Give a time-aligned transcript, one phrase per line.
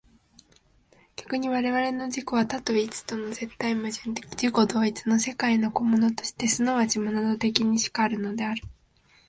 [1.15, 8.63] 逆に我々の自己は多と一との絶対矛盾的自己同一の世界の個物として即ちモナド的にしかあるのである。